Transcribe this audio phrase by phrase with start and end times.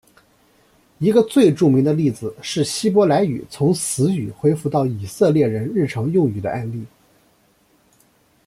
[0.97, 6.83] 一个最著名的例子是希伯来语从死语恢复到以色列人日常用语的案例。